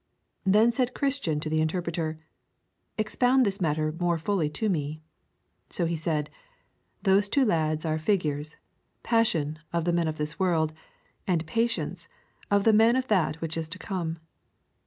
Then 0.47 0.71
said 0.71 0.95
Christian 0.95 1.39
to 1.41 1.47
the 1.47 1.61
Interpreter, 1.61 2.17
'Expound 2.97 3.45
this 3.45 3.61
matter 3.61 3.91
more 3.99 4.17
fully 4.17 4.49
to 4.49 4.67
me.' 4.67 5.03
So 5.69 5.85
he 5.85 5.95
said, 5.95 6.31
'Those 7.03 7.29
two 7.29 7.45
lads 7.45 7.85
are 7.85 7.99
figures; 7.99 8.57
Passion, 9.03 9.59
of 9.71 9.85
the 9.85 9.93
men 9.93 10.07
of 10.07 10.17
this 10.17 10.39
world; 10.39 10.73
and 11.27 11.45
Patience 11.45 12.07
of 12.49 12.63
the 12.63 12.73
men 12.73 12.95
of 12.95 13.09
that 13.09 13.41
which 13.41 13.55
is 13.55 13.69
to 13.69 13.77
come.' 13.77 14.17